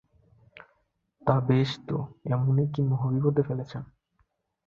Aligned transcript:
তা 1.21 1.35
বেশ 1.47 1.69
তো, 1.87 1.97
এমনই 2.25 2.67
কি 2.73 2.81
মহাবিপদে 2.83 3.41
ফেলেছেন! 3.43 3.83